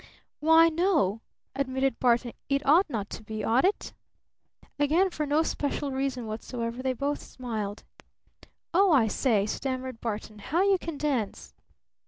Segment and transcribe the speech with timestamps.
[0.39, 1.21] "Why, no,"
[1.53, 3.93] admitted Barton; "it ought not to be, ought it?"
[4.79, 7.83] Again for no special reason whatsoever they both smiled.
[8.73, 10.39] "Oh, I say," stammered Barton.
[10.39, 11.53] "How you can dance!"